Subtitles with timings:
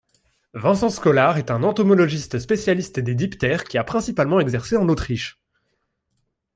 [0.55, 5.39] Vincenz Kollar est un entomologiste spécialiste des diptères qui a principalement exercé en Autriche.